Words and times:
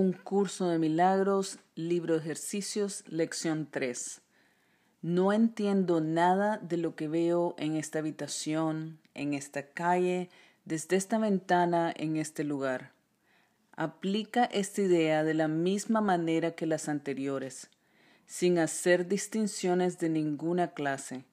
Un 0.00 0.12
curso 0.12 0.68
de 0.68 0.78
milagros, 0.78 1.58
libro 1.74 2.14
de 2.14 2.20
ejercicios, 2.20 3.02
lección 3.08 3.66
3. 3.68 4.20
No 5.02 5.32
entiendo 5.32 6.00
nada 6.00 6.58
de 6.58 6.76
lo 6.76 6.94
que 6.94 7.08
veo 7.08 7.56
en 7.58 7.74
esta 7.74 7.98
habitación, 7.98 9.00
en 9.14 9.34
esta 9.34 9.64
calle, 9.64 10.30
desde 10.64 10.94
esta 10.94 11.18
ventana, 11.18 11.92
en 11.96 12.16
este 12.16 12.44
lugar. 12.44 12.92
Aplica 13.72 14.44
esta 14.44 14.82
idea 14.82 15.24
de 15.24 15.34
la 15.34 15.48
misma 15.48 16.00
manera 16.00 16.52
que 16.52 16.66
las 16.66 16.88
anteriores, 16.88 17.68
sin 18.24 18.60
hacer 18.60 19.08
distinciones 19.08 19.98
de 19.98 20.10
ninguna 20.10 20.74
clase. 20.74 21.24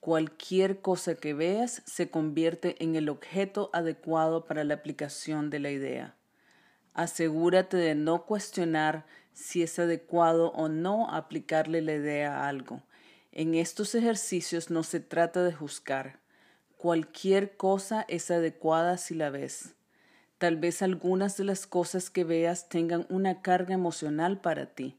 Cualquier 0.00 0.82
cosa 0.82 1.14
que 1.14 1.32
veas 1.32 1.80
se 1.86 2.10
convierte 2.10 2.76
en 2.84 2.94
el 2.94 3.08
objeto 3.08 3.70
adecuado 3.72 4.44
para 4.44 4.64
la 4.64 4.74
aplicación 4.74 5.48
de 5.48 5.60
la 5.60 5.70
idea. 5.70 6.14
Asegúrate 6.94 7.76
de 7.76 7.94
no 7.94 8.24
cuestionar 8.26 9.06
si 9.32 9.62
es 9.62 9.78
adecuado 9.78 10.52
o 10.52 10.68
no 10.68 11.10
aplicarle 11.10 11.82
la 11.82 11.94
idea 11.94 12.40
a 12.40 12.48
algo. 12.48 12.82
En 13.32 13.54
estos 13.54 13.94
ejercicios 13.94 14.70
no 14.70 14.82
se 14.82 15.00
trata 15.00 15.42
de 15.42 15.52
juzgar. 15.52 16.20
Cualquier 16.76 17.56
cosa 17.56 18.04
es 18.08 18.30
adecuada 18.30 18.98
si 18.98 19.14
la 19.14 19.30
ves. 19.30 19.74
Tal 20.38 20.56
vez 20.56 20.82
algunas 20.82 21.36
de 21.36 21.44
las 21.44 21.66
cosas 21.66 22.10
que 22.10 22.24
veas 22.24 22.68
tengan 22.68 23.06
una 23.08 23.40
carga 23.42 23.74
emocional 23.74 24.40
para 24.40 24.66
ti, 24.66 24.98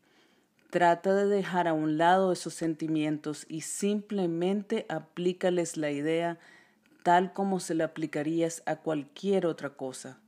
Trata 0.73 1.13
de 1.13 1.27
dejar 1.27 1.67
a 1.67 1.73
un 1.73 1.99
lado 1.99 2.31
esos 2.31 2.55
sentimientos 2.55 3.45
y 3.47 3.61
simplemente 3.61 4.87
aplícales 4.89 5.77
la 5.77 5.91
idea 5.91 6.39
tal 7.03 7.31
como 7.31 7.59
se 7.59 7.75
la 7.75 7.85
aplicarías 7.85 8.63
a 8.65 8.77
cualquier 8.77 9.45
otra 9.45 9.75
cosa. 9.75 10.22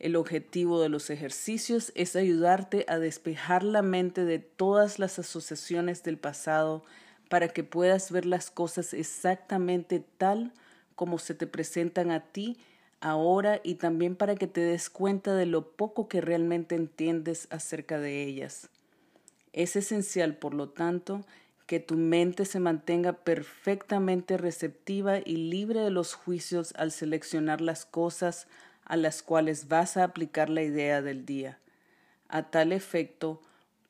El 0.00 0.16
objetivo 0.16 0.80
de 0.80 0.88
los 0.88 1.10
ejercicios 1.10 1.92
es 1.94 2.16
ayudarte 2.16 2.86
a 2.88 2.98
despejar 2.98 3.62
la 3.62 3.82
mente 3.82 4.24
de 4.24 4.38
todas 4.38 4.98
las 4.98 5.18
asociaciones 5.18 6.02
del 6.02 6.16
pasado 6.16 6.82
para 7.28 7.48
que 7.48 7.64
puedas 7.64 8.10
ver 8.10 8.24
las 8.24 8.50
cosas 8.50 8.94
exactamente 8.94 10.02
tal 10.16 10.54
como 10.96 11.18
se 11.18 11.34
te 11.34 11.46
presentan 11.46 12.10
a 12.10 12.20
ti 12.20 12.56
ahora 13.00 13.60
y 13.62 13.74
también 13.74 14.16
para 14.16 14.36
que 14.36 14.46
te 14.46 14.62
des 14.62 14.88
cuenta 14.88 15.34
de 15.34 15.44
lo 15.44 15.70
poco 15.72 16.08
que 16.08 16.22
realmente 16.22 16.76
entiendes 16.76 17.46
acerca 17.50 17.98
de 17.98 18.24
ellas. 18.24 18.70
Es 19.52 19.76
esencial, 19.76 20.34
por 20.34 20.54
lo 20.54 20.70
tanto, 20.70 21.26
que 21.66 21.78
tu 21.78 21.96
mente 21.96 22.46
se 22.46 22.58
mantenga 22.58 23.12
perfectamente 23.12 24.38
receptiva 24.38 25.18
y 25.18 25.36
libre 25.36 25.80
de 25.80 25.90
los 25.90 26.14
juicios 26.14 26.72
al 26.76 26.90
seleccionar 26.90 27.60
las 27.60 27.84
cosas 27.84 28.48
a 28.90 28.96
las 28.96 29.22
cuales 29.22 29.68
vas 29.68 29.96
a 29.96 30.02
aplicar 30.02 30.50
la 30.50 30.64
idea 30.64 31.00
del 31.00 31.24
día. 31.24 31.60
A 32.26 32.50
tal 32.50 32.72
efecto, 32.72 33.40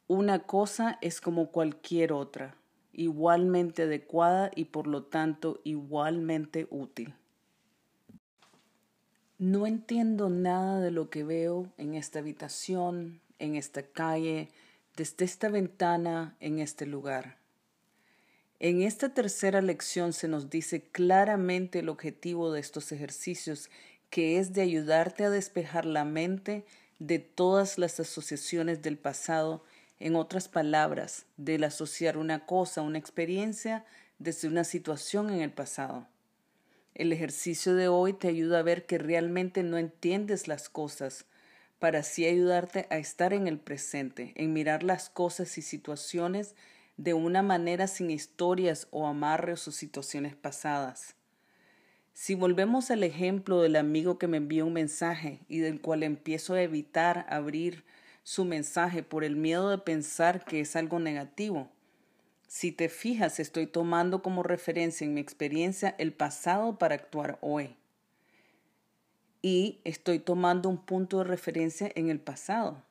una 0.08 0.40
cosa 0.40 0.98
es 1.00 1.22
como 1.22 1.50
cualquier 1.50 2.12
otra, 2.12 2.54
igualmente 2.92 3.84
adecuada 3.84 4.50
y 4.54 4.66
por 4.66 4.86
lo 4.86 5.04
tanto 5.04 5.62
igualmente 5.64 6.66
útil. 6.68 7.14
No 9.38 9.66
entiendo 9.66 10.28
nada 10.28 10.80
de 10.80 10.90
lo 10.90 11.08
que 11.08 11.24
veo 11.24 11.72
en 11.78 11.94
esta 11.94 12.18
habitación, 12.18 13.22
en 13.38 13.56
esta 13.56 13.82
calle, 13.82 14.50
desde 14.96 15.24
esta 15.24 15.48
ventana, 15.48 16.36
en 16.40 16.58
este 16.58 16.84
lugar. 16.84 17.38
En 18.58 18.82
esta 18.82 19.14
tercera 19.14 19.62
lección 19.62 20.12
se 20.12 20.28
nos 20.28 20.50
dice 20.50 20.82
claramente 20.82 21.78
el 21.78 21.88
objetivo 21.88 22.52
de 22.52 22.60
estos 22.60 22.92
ejercicios 22.92 23.70
que 24.10 24.38
es 24.38 24.52
de 24.52 24.62
ayudarte 24.62 25.24
a 25.24 25.30
despejar 25.30 25.86
la 25.86 26.04
mente 26.04 26.66
de 26.98 27.18
todas 27.18 27.78
las 27.78 27.98
asociaciones 28.00 28.82
del 28.82 28.98
pasado, 28.98 29.64
en 30.00 30.16
otras 30.16 30.48
palabras, 30.48 31.26
del 31.36 31.62
asociar 31.64 32.16
una 32.16 32.46
cosa, 32.46 32.82
una 32.82 32.98
experiencia, 32.98 33.84
desde 34.18 34.48
una 34.48 34.64
situación 34.64 35.30
en 35.30 35.40
el 35.40 35.52
pasado. 35.52 36.06
El 36.94 37.12
ejercicio 37.12 37.74
de 37.74 37.88
hoy 37.88 38.12
te 38.14 38.28
ayuda 38.28 38.58
a 38.58 38.62
ver 38.62 38.86
que 38.86 38.98
realmente 38.98 39.62
no 39.62 39.78
entiendes 39.78 40.48
las 40.48 40.68
cosas, 40.68 41.26
para 41.78 42.00
así 42.00 42.26
ayudarte 42.26 42.86
a 42.90 42.98
estar 42.98 43.32
en 43.32 43.46
el 43.46 43.58
presente, 43.58 44.32
en 44.36 44.52
mirar 44.52 44.82
las 44.82 45.08
cosas 45.08 45.56
y 45.56 45.62
situaciones 45.62 46.54
de 46.96 47.14
una 47.14 47.42
manera 47.42 47.86
sin 47.86 48.10
historias 48.10 48.86
o 48.90 49.06
amarres 49.06 49.66
o 49.66 49.72
situaciones 49.72 50.34
pasadas. 50.34 51.14
Si 52.22 52.34
volvemos 52.34 52.90
al 52.90 53.02
ejemplo 53.02 53.62
del 53.62 53.76
amigo 53.76 54.18
que 54.18 54.26
me 54.26 54.36
envió 54.36 54.66
un 54.66 54.74
mensaje 54.74 55.40
y 55.48 55.60
del 55.60 55.80
cual 55.80 56.02
empiezo 56.02 56.52
a 56.52 56.60
evitar 56.60 57.24
abrir 57.30 57.82
su 58.24 58.44
mensaje 58.44 59.02
por 59.02 59.24
el 59.24 59.36
miedo 59.36 59.70
de 59.70 59.78
pensar 59.78 60.44
que 60.44 60.60
es 60.60 60.76
algo 60.76 60.98
negativo, 60.98 61.70
si 62.46 62.72
te 62.72 62.90
fijas, 62.90 63.40
estoy 63.40 63.66
tomando 63.66 64.20
como 64.20 64.42
referencia 64.42 65.06
en 65.06 65.14
mi 65.14 65.22
experiencia 65.22 65.94
el 65.96 66.12
pasado 66.12 66.76
para 66.76 66.94
actuar 66.94 67.38
hoy. 67.40 67.74
Y 69.40 69.78
estoy 69.84 70.18
tomando 70.18 70.68
un 70.68 70.76
punto 70.76 71.20
de 71.20 71.24
referencia 71.24 71.90
en 71.94 72.10
el 72.10 72.20
pasado. 72.20 72.82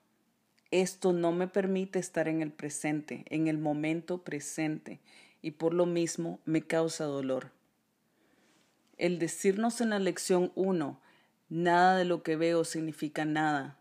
Esto 0.71 1.13
no 1.13 1.33
me 1.33 1.47
permite 1.47 1.99
estar 1.99 2.27
en 2.27 2.41
el 2.41 2.51
presente, 2.51 3.25
en 3.29 3.47
el 3.47 3.59
momento 3.59 4.23
presente, 4.23 4.99
y 5.43 5.51
por 5.51 5.75
lo 5.75 5.85
mismo 5.85 6.39
me 6.45 6.63
causa 6.63 7.03
dolor. 7.03 7.58
El 8.99 9.17
decirnos 9.17 9.79
en 9.79 9.91
la 9.91 9.99
lección 9.99 10.51
1, 10.55 10.99
nada 11.47 11.97
de 11.97 12.03
lo 12.03 12.21
que 12.21 12.35
veo 12.35 12.65
significa 12.65 13.23
nada. 13.23 13.79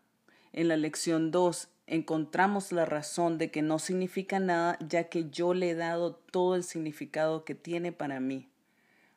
En 0.52 0.68
la 0.68 0.76
lección 0.76 1.32
2, 1.32 1.68
encontramos 1.88 2.70
la 2.70 2.84
razón 2.84 3.36
de 3.36 3.50
que 3.50 3.60
no 3.60 3.80
significa 3.80 4.38
nada 4.38 4.78
ya 4.78 5.08
que 5.08 5.28
yo 5.28 5.54
le 5.54 5.70
he 5.70 5.74
dado 5.74 6.14
todo 6.14 6.54
el 6.54 6.62
significado 6.62 7.44
que 7.44 7.56
tiene 7.56 7.90
para 7.90 8.20
mí. 8.20 8.48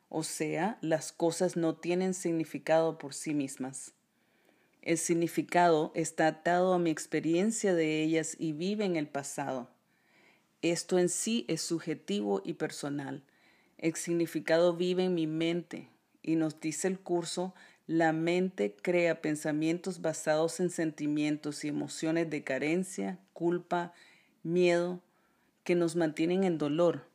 O 0.08 0.24
sea, 0.24 0.76
las 0.80 1.12
cosas 1.12 1.56
no 1.56 1.76
tienen 1.76 2.14
significado 2.14 2.98
por 2.98 3.14
sí 3.14 3.32
mismas. 3.32 3.92
El 4.82 4.98
significado 4.98 5.92
está 5.94 6.26
atado 6.26 6.74
a 6.74 6.80
mi 6.80 6.90
experiencia 6.90 7.76
de 7.76 8.02
ellas 8.02 8.34
y 8.40 8.50
vive 8.50 8.84
en 8.84 8.96
el 8.96 9.06
pasado. 9.06 9.70
Esto 10.62 10.98
en 10.98 11.08
sí 11.08 11.44
es 11.46 11.62
subjetivo 11.62 12.42
y 12.44 12.54
personal. 12.54 13.22
El 13.78 13.94
significado 13.94 14.76
vive 14.76 15.04
en 15.04 15.14
mi 15.14 15.26
mente, 15.26 15.91
y 16.22 16.36
nos 16.36 16.60
dice 16.60 16.88
el 16.88 16.98
curso, 16.98 17.54
la 17.86 18.12
mente 18.12 18.76
crea 18.80 19.20
pensamientos 19.20 20.00
basados 20.00 20.60
en 20.60 20.70
sentimientos 20.70 21.64
y 21.64 21.68
emociones 21.68 22.30
de 22.30 22.44
carencia, 22.44 23.18
culpa, 23.32 23.92
miedo, 24.42 25.00
que 25.64 25.74
nos 25.74 25.96
mantienen 25.96 26.44
en 26.44 26.58
dolor. 26.58 27.06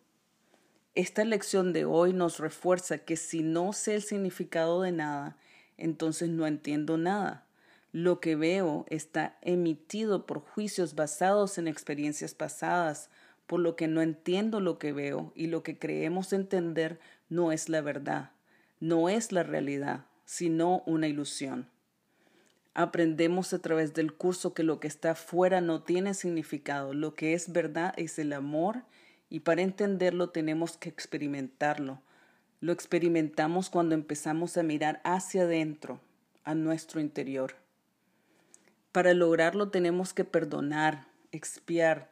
Esta 0.94 1.24
lección 1.24 1.74
de 1.74 1.86
hoy 1.86 2.12
nos 2.12 2.40
refuerza 2.40 2.98
que 3.00 3.16
si 3.16 3.44
no 3.44 3.72
sé 3.72 3.96
el 3.96 4.02
significado 4.02 4.82
de 4.82 4.92
nada, 4.92 5.38
entonces 5.78 6.30
no 6.30 6.46
entiendo 6.48 6.98
nada. 6.98 7.46
Lo 7.94 8.20
que 8.20 8.36
veo 8.36 8.86
está 8.90 9.38
emitido 9.42 10.26
por 10.26 10.42
juicios 10.42 10.96
basados 10.96 11.58
en 11.58 11.68
experiencias 11.68 12.34
pasadas, 12.34 13.10
por 13.46 13.62
lo 13.62 13.76
que 13.76 13.88
no 13.88 14.02
entiendo 14.02 14.60
lo 14.60 14.78
que 14.78 14.92
veo 14.92 15.32
y 15.36 15.48
lo 15.48 15.64
que 15.64 15.80
creemos 15.80 16.34
entender 16.34 17.00
no 17.30 17.52
es 17.52 17.70
la 17.70 17.82
verdad 17.82 18.32
no 18.80 19.10
es 19.10 19.32
la 19.32 19.44
realidad, 19.44 20.06
sino 20.26 20.84
una 20.86 21.08
ilusión. 21.08 21.70
Aprendemos 22.74 23.54
a 23.54 23.60
través 23.60 23.94
del 23.96 24.14
curso 24.14 24.54
que 24.54 24.62
lo 24.62 24.80
que 24.80 24.88
está 24.88 25.16
fuera 25.16 25.62
no 25.62 25.82
tiene 25.82 26.14
significado, 26.14 26.94
lo 26.94 27.16
que 27.16 27.34
es 27.34 27.52
verdad 27.52 27.94
es 27.98 28.20
el 28.20 28.34
amor 28.34 28.84
y 29.30 29.40
para 29.40 29.64
entenderlo 29.64 30.30
tenemos 30.30 30.78
que 30.78 30.90
experimentarlo. 30.90 32.02
Lo 32.60 32.72
experimentamos 32.72 33.70
cuando 33.70 33.96
empezamos 33.96 34.58
a 34.58 34.64
mirar 34.64 35.02
hacia 35.04 35.44
adentro, 35.44 36.00
a 36.44 36.56
nuestro 36.56 37.00
interior. 37.02 37.56
Para 38.92 39.14
lograrlo 39.14 39.70
tenemos 39.70 40.14
que 40.14 40.24
perdonar, 40.24 41.08
expiar, 41.32 42.12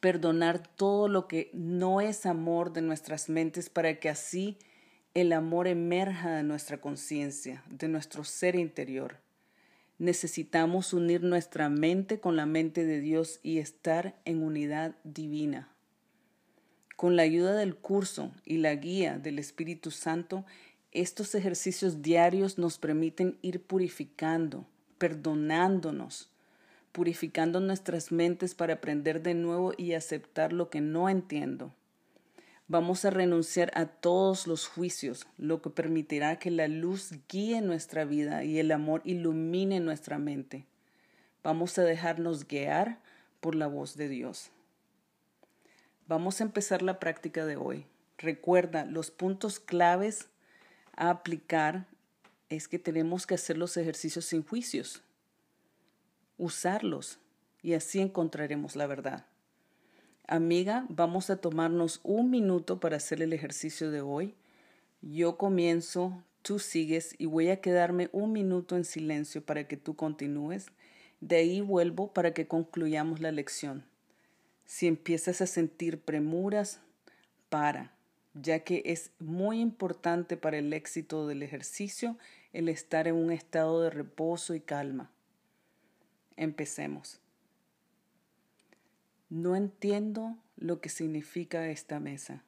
perdonar 0.00 0.66
todo 0.66 1.08
lo 1.08 1.28
que 1.28 1.50
no 1.52 2.00
es 2.00 2.24
amor 2.24 2.72
de 2.72 2.82
nuestras 2.82 3.28
mentes 3.28 3.68
para 3.68 3.98
que 3.98 4.08
así 4.08 4.58
el 5.14 5.32
amor 5.32 5.66
emerja 5.66 6.30
de 6.32 6.42
nuestra 6.42 6.80
conciencia, 6.80 7.62
de 7.70 7.88
nuestro 7.88 8.24
ser 8.24 8.56
interior. 8.56 9.16
Necesitamos 9.98 10.92
unir 10.92 11.22
nuestra 11.22 11.68
mente 11.68 12.20
con 12.20 12.36
la 12.36 12.46
mente 12.46 12.84
de 12.84 13.00
Dios 13.00 13.40
y 13.42 13.58
estar 13.58 14.20
en 14.24 14.42
unidad 14.42 14.94
divina. 15.04 15.72
Con 16.96 17.16
la 17.16 17.22
ayuda 17.22 17.54
del 17.54 17.76
curso 17.76 18.32
y 18.44 18.58
la 18.58 18.74
guía 18.74 19.18
del 19.18 19.38
Espíritu 19.38 19.90
Santo, 19.90 20.44
estos 20.92 21.34
ejercicios 21.34 22.02
diarios 22.02 22.58
nos 22.58 22.78
permiten 22.78 23.38
ir 23.42 23.62
purificando, 23.62 24.66
perdonándonos, 24.98 26.30
purificando 26.92 27.60
nuestras 27.60 28.12
mentes 28.12 28.54
para 28.54 28.74
aprender 28.74 29.22
de 29.22 29.34
nuevo 29.34 29.72
y 29.76 29.94
aceptar 29.94 30.52
lo 30.52 30.70
que 30.70 30.80
no 30.80 31.08
entiendo 31.08 31.74
Vamos 32.70 33.06
a 33.06 33.10
renunciar 33.10 33.72
a 33.74 33.86
todos 33.86 34.46
los 34.46 34.66
juicios, 34.66 35.26
lo 35.38 35.62
que 35.62 35.70
permitirá 35.70 36.38
que 36.38 36.50
la 36.50 36.68
luz 36.68 37.14
guíe 37.26 37.62
nuestra 37.62 38.04
vida 38.04 38.44
y 38.44 38.58
el 38.58 38.70
amor 38.72 39.00
ilumine 39.04 39.80
nuestra 39.80 40.18
mente. 40.18 40.66
Vamos 41.42 41.78
a 41.78 41.82
dejarnos 41.82 42.46
guiar 42.46 43.00
por 43.40 43.54
la 43.54 43.68
voz 43.68 43.96
de 43.96 44.10
Dios. 44.10 44.50
Vamos 46.08 46.42
a 46.42 46.44
empezar 46.44 46.82
la 46.82 46.98
práctica 46.98 47.46
de 47.46 47.56
hoy. 47.56 47.86
Recuerda, 48.18 48.84
los 48.84 49.10
puntos 49.10 49.60
claves 49.60 50.28
a 50.94 51.08
aplicar 51.08 51.86
es 52.50 52.68
que 52.68 52.78
tenemos 52.78 53.26
que 53.26 53.36
hacer 53.36 53.56
los 53.56 53.78
ejercicios 53.78 54.26
sin 54.26 54.42
juicios, 54.42 55.02
usarlos 56.36 57.18
y 57.62 57.72
así 57.72 58.00
encontraremos 58.00 58.76
la 58.76 58.86
verdad. 58.86 59.24
Amiga, 60.30 60.84
vamos 60.90 61.30
a 61.30 61.38
tomarnos 61.38 62.00
un 62.02 62.30
minuto 62.30 62.80
para 62.80 62.98
hacer 62.98 63.22
el 63.22 63.32
ejercicio 63.32 63.90
de 63.90 64.02
hoy. 64.02 64.34
Yo 65.00 65.38
comienzo, 65.38 66.22
tú 66.42 66.58
sigues 66.58 67.14
y 67.16 67.24
voy 67.24 67.48
a 67.48 67.62
quedarme 67.62 68.10
un 68.12 68.32
minuto 68.32 68.76
en 68.76 68.84
silencio 68.84 69.42
para 69.42 69.66
que 69.66 69.78
tú 69.78 69.96
continúes. 69.96 70.66
De 71.22 71.36
ahí 71.36 71.62
vuelvo 71.62 72.12
para 72.12 72.34
que 72.34 72.46
concluyamos 72.46 73.20
la 73.20 73.32
lección. 73.32 73.86
Si 74.66 74.86
empiezas 74.86 75.40
a 75.40 75.46
sentir 75.46 75.98
premuras, 75.98 76.80
para, 77.48 77.94
ya 78.34 78.58
que 78.60 78.82
es 78.84 79.12
muy 79.18 79.60
importante 79.60 80.36
para 80.36 80.58
el 80.58 80.74
éxito 80.74 81.26
del 81.26 81.42
ejercicio 81.42 82.18
el 82.52 82.68
estar 82.68 83.08
en 83.08 83.14
un 83.14 83.32
estado 83.32 83.80
de 83.80 83.88
reposo 83.88 84.54
y 84.54 84.60
calma. 84.60 85.10
Empecemos. 86.36 87.18
No 89.30 89.56
entiendo 89.56 90.38
lo 90.56 90.80
que 90.80 90.88
significa 90.88 91.68
esta 91.68 92.00
mesa. 92.00 92.44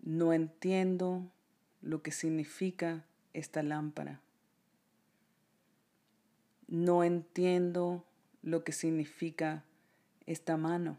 No 0.00 0.34
entiendo 0.34 1.32
lo 1.80 2.02
que 2.02 2.12
significa 2.12 3.06
esta 3.32 3.62
lámpara. 3.62 4.20
No 6.68 7.02
entiendo 7.02 8.04
lo 8.42 8.62
que 8.62 8.72
significa 8.72 9.64
esta 10.26 10.56
mano. 10.56 10.98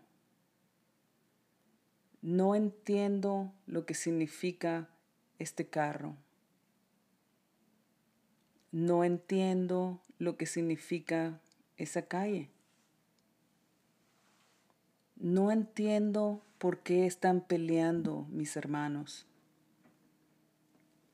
No 2.22 2.56
entiendo 2.56 3.53
lo 3.67 3.86
que 3.86 3.94
significa 3.94 4.89
este 5.38 5.67
carro. 5.67 6.17
No 8.72 9.03
entiendo 9.03 10.01
lo 10.17 10.38
que 10.38 10.48
significa 10.48 11.39
esa 11.77 12.01
calle. 12.08 12.50
No 15.19 15.51
entiendo 15.51 16.41
por 16.59 16.79
qué 16.79 17.07
están 17.07 17.41
peleando 17.41 18.27
mis 18.29 18.55
hermanos. 18.55 19.25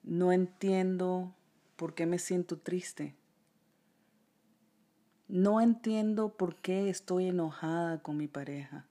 No 0.04 0.34
entiendo 0.34 1.34
por 1.78 1.96
qué 1.96 2.06
me 2.06 2.20
siento 2.20 2.58
triste. 2.58 3.16
No 5.30 5.62
entiendo 5.62 6.36
por 6.36 6.58
qué 6.58 6.90
estoy 6.90 7.28
enojada 7.28 8.04
con 8.04 8.18
mi 8.18 8.28
pareja. 8.28 8.86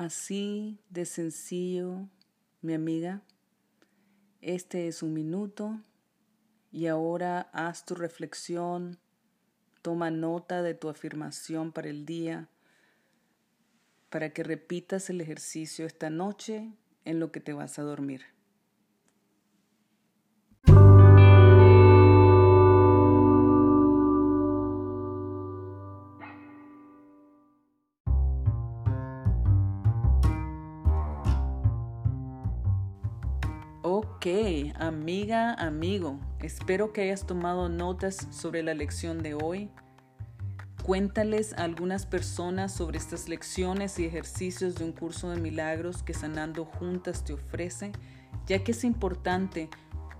Así 0.00 0.80
de 0.88 1.04
sencillo, 1.04 2.08
mi 2.62 2.72
amiga, 2.72 3.20
este 4.40 4.88
es 4.88 5.02
un 5.02 5.12
minuto 5.12 5.78
y 6.72 6.86
ahora 6.86 7.50
haz 7.52 7.84
tu 7.84 7.94
reflexión, 7.94 8.98
toma 9.82 10.10
nota 10.10 10.62
de 10.62 10.72
tu 10.72 10.88
afirmación 10.88 11.70
para 11.70 11.90
el 11.90 12.06
día, 12.06 12.48
para 14.08 14.32
que 14.32 14.42
repitas 14.42 15.10
el 15.10 15.20
ejercicio 15.20 15.84
esta 15.84 16.08
noche 16.08 16.72
en 17.04 17.20
lo 17.20 17.30
que 17.30 17.40
te 17.40 17.52
vas 17.52 17.78
a 17.78 17.82
dormir. 17.82 18.22
Ok, 34.22 34.74
amiga, 34.78 35.54
amigo, 35.54 36.20
espero 36.40 36.92
que 36.92 37.00
hayas 37.00 37.26
tomado 37.26 37.70
notas 37.70 38.28
sobre 38.30 38.62
la 38.62 38.74
lección 38.74 39.22
de 39.22 39.32
hoy. 39.32 39.70
Cuéntales 40.82 41.54
a 41.54 41.64
algunas 41.64 42.04
personas 42.04 42.70
sobre 42.70 42.98
estas 42.98 43.30
lecciones 43.30 43.98
y 43.98 44.04
ejercicios 44.04 44.74
de 44.74 44.84
un 44.84 44.92
curso 44.92 45.30
de 45.30 45.40
milagros 45.40 46.02
que 46.02 46.12
Sanando 46.12 46.66
Juntas 46.66 47.24
te 47.24 47.32
ofrece, 47.32 47.92
ya 48.46 48.62
que 48.62 48.72
es 48.72 48.84
importante, 48.84 49.70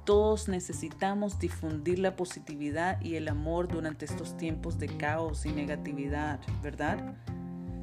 todos 0.07 0.49
necesitamos 0.49 1.39
difundir 1.39 1.99
la 1.99 2.17
positividad 2.17 2.99
y 3.03 3.17
el 3.17 3.29
amor 3.29 3.69
durante 3.69 4.07
estos 4.07 4.35
tiempos 4.39 4.79
de 4.79 4.87
caos 4.97 5.45
y 5.45 5.53
negatividad, 5.53 6.41
¿verdad? 6.63 7.17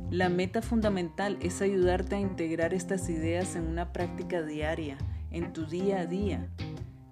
La 0.10 0.30
meta 0.30 0.64
fundamental 0.64 1.38
es 1.42 1.62
ayudarte 1.62 2.16
a 2.16 2.20
integrar 2.20 2.74
estas 2.74 3.08
ideas 3.08 3.56
en 3.56 3.68
una 3.68 3.94
práctica 3.94 4.42
diaria 4.42 4.98
en 5.32 5.54
tu 5.54 5.66
día 5.66 6.02
a 6.02 6.06
día. 6.06 6.50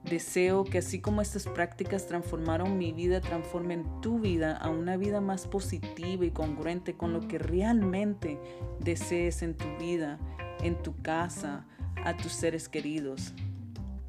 Deseo 0.04 0.66
que 0.66 0.78
así 0.78 1.00
como 1.00 1.22
estas 1.22 1.48
prácticas 1.48 2.06
transformaron 2.06 2.78
mi 2.78 2.92
vida, 2.92 3.22
transformen 3.22 3.86
tu 4.02 4.20
vida 4.20 4.56
a 4.56 4.70
una 4.70 4.98
vida 4.98 5.20
más 5.20 5.48
positiva 5.48 6.24
y 6.26 6.30
congruente 6.30 6.94
con 6.94 7.12
lo 7.12 7.28
que 7.28 7.40
realmente 7.40 8.40
desees 8.80 9.42
en 9.42 9.56
tu 9.56 9.66
vida, 9.78 10.20
en 10.62 10.82
tu 10.84 10.96
casa, 11.02 11.66
a 12.04 12.16
tus 12.16 12.34
seres 12.34 12.70
queridos. 12.70 13.34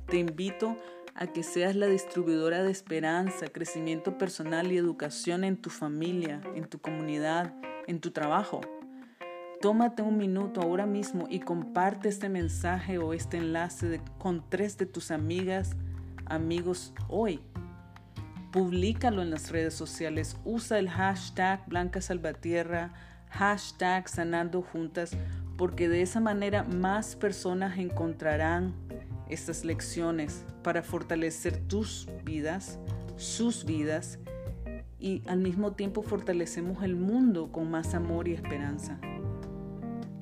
Te 0.06 0.18
invito 0.18 0.76
a 1.14 1.28
que 1.28 1.42
seas 1.42 1.75
la 1.75 1.86
distribuidora 1.86 2.62
de 2.62 2.70
esperanza, 2.70 3.48
crecimiento 3.48 4.18
personal 4.18 4.70
y 4.70 4.76
educación 4.76 5.44
en 5.44 5.56
tu 5.56 5.70
familia, 5.70 6.42
en 6.54 6.66
tu 6.66 6.78
comunidad, 6.78 7.54
en 7.86 8.00
tu 8.00 8.10
trabajo. 8.10 8.60
Tómate 9.60 10.02
un 10.02 10.18
minuto 10.18 10.60
ahora 10.60 10.84
mismo 10.84 11.26
y 11.30 11.40
comparte 11.40 12.10
este 12.10 12.28
mensaje 12.28 12.98
o 12.98 13.14
este 13.14 13.38
enlace 13.38 14.02
con 14.18 14.44
tres 14.50 14.76
de 14.76 14.84
tus 14.84 15.10
amigas, 15.10 15.76
amigos 16.26 16.92
hoy. 17.08 17.40
Publícalo 18.52 19.22
en 19.22 19.30
las 19.30 19.50
redes 19.50 19.72
sociales. 19.72 20.36
Usa 20.44 20.78
el 20.78 20.90
hashtag 20.90 21.66
Blanca 21.68 22.02
Salvatierra, 22.02 22.92
hashtag 23.30 24.10
Sanando 24.10 24.60
Juntas, 24.60 25.16
porque 25.56 25.88
de 25.88 26.02
esa 26.02 26.20
manera 26.20 26.62
más 26.62 27.16
personas 27.16 27.78
encontrarán 27.78 28.75
estas 29.30 29.64
lecciones 29.64 30.44
para 30.62 30.82
fortalecer 30.82 31.56
tus 31.66 32.10
vidas, 32.25 32.78
sus 33.16 33.64
vidas, 33.64 34.18
y 35.00 35.22
al 35.26 35.38
mismo 35.38 35.72
tiempo 35.72 36.02
fortalecemos 36.02 36.82
el 36.82 36.94
mundo 36.94 37.50
con 37.52 37.70
más 37.70 37.94
amor 37.94 38.28
y 38.28 38.34
esperanza 38.34 38.98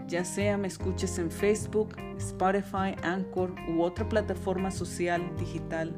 ya 0.07 0.25
sea 0.25 0.57
me 0.57 0.69
escuches 0.69 1.19
en 1.19 1.31
Facebook, 1.31 1.97
Spotify, 2.19 2.95
Anchor 3.03 3.55
u 3.69 3.83
otra 3.83 4.09
plataforma 4.09 4.71
social 4.71 5.23
digital, 5.39 5.95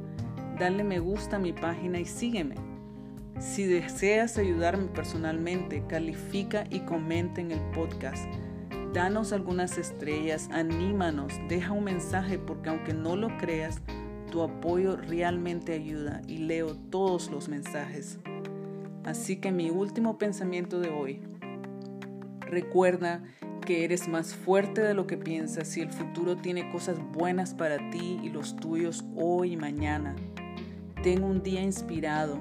dale 0.58 0.84
me 0.84 0.98
gusta 0.98 1.36
a 1.36 1.40
mi 1.40 1.52
página 1.52 1.98
y 1.98 2.06
sígueme. 2.06 2.54
Si 3.38 3.64
deseas 3.64 4.38
ayudarme 4.38 4.86
personalmente, 4.86 5.84
califica 5.86 6.64
y 6.70 6.80
comenta 6.80 7.40
en 7.40 7.52
el 7.52 7.60
podcast. 7.72 8.24
Danos 8.94 9.32
algunas 9.34 9.76
estrellas, 9.76 10.48
anímanos, 10.52 11.34
deja 11.48 11.72
un 11.72 11.84
mensaje 11.84 12.38
porque 12.38 12.70
aunque 12.70 12.94
no 12.94 13.14
lo 13.14 13.36
creas, 13.36 13.82
tu 14.30 14.40
apoyo 14.42 14.96
realmente 14.96 15.74
ayuda 15.74 16.22
y 16.26 16.38
leo 16.38 16.74
todos 16.90 17.30
los 17.30 17.48
mensajes. 17.48 18.18
Así 19.04 19.36
que 19.36 19.52
mi 19.52 19.70
último 19.70 20.16
pensamiento 20.16 20.80
de 20.80 20.88
hoy, 20.88 21.20
recuerda 22.46 23.22
que 23.66 23.84
eres 23.84 24.08
más 24.08 24.34
fuerte 24.34 24.80
de 24.80 24.94
lo 24.94 25.06
que 25.06 25.16
piensas 25.16 25.76
y 25.76 25.80
el 25.80 25.90
futuro 25.90 26.36
tiene 26.36 26.70
cosas 26.70 26.98
buenas 27.12 27.52
para 27.52 27.90
ti 27.90 28.20
y 28.22 28.30
los 28.30 28.56
tuyos 28.56 29.04
hoy 29.16 29.52
y 29.52 29.56
mañana. 29.56 30.14
Ten 31.02 31.24
un 31.24 31.42
día 31.42 31.60
inspirado. 31.60 32.38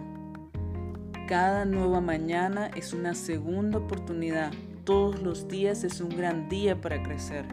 Cada 1.28 1.66
nueva 1.66 2.02
mañana 2.02 2.68
es 2.76 2.94
una 2.94 3.16
segunda 3.16 3.80
oportunidad. 3.80 4.54
Todos 4.84 5.22
los 5.22 5.48
días 5.48 5.84
es 5.84 6.00
un 6.00 6.10
gran 6.10 6.48
día 6.48 6.80
para 6.80 7.02
crecer. 7.02 7.46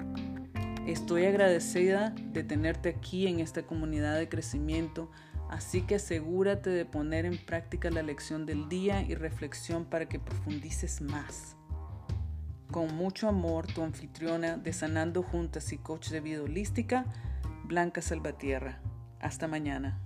Estoy 0.87 1.25
agradecida 1.25 2.15
de 2.33 2.45
tenerte 2.45 2.91
aquí 2.91 3.27
en 3.27 3.41
esta 3.41 3.63
comunidad 3.63 4.19
de 4.19 4.29
crecimiento, 4.29 5.11
así 5.49 5.83
que 5.83 5.95
asegúrate 5.95 6.71
de 6.71 6.85
poner 6.85 7.25
en 7.25 7.39
práctica 7.39 7.91
la 7.91 8.03
lección 8.03 8.45
del 8.45 8.69
día 8.69 9.01
y 9.01 9.15
reflexión 9.15 9.85
para 9.85 10.09
que 10.09 10.19
profundices 10.19 11.01
más. 11.01 11.57
Con 12.73 12.97
mucho 12.97 13.29
amor, 13.29 13.67
tu 13.67 13.83
anfitriona 13.83 14.57
de 14.57 14.73
Sanando 14.73 15.23
Juntas 15.23 15.75
y 15.75 15.77
coach 15.77 16.09
de 16.09 16.23
vida 16.23 16.43
holística, 16.43 17.05
Blanca 17.65 18.01
Salvatierra. 18.01 18.81
Hasta 19.21 19.47
mañana. 19.47 20.01